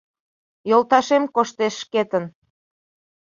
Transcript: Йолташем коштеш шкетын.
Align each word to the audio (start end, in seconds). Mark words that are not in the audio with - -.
Йолташем 0.69 1.23
коштеш 1.35 1.73
шкетын. 1.81 2.25